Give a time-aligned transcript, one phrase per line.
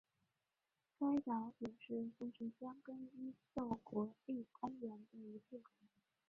[0.97, 5.87] 该岛也是富士箱根伊豆国立公园的一部分。